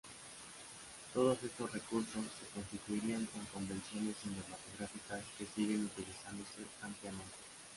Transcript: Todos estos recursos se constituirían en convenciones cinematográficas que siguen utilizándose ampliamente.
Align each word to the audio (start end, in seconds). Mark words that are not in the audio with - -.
Todos 1.13 1.43
estos 1.43 1.71
recursos 1.71 2.25
se 2.39 2.47
constituirían 2.55 3.29
en 3.35 3.45
convenciones 3.53 4.15
cinematográficas 4.17 5.21
que 5.37 5.45
siguen 5.45 5.85
utilizándose 5.85 6.65
ampliamente. 6.81 7.35